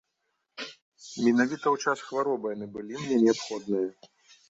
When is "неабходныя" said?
3.29-3.89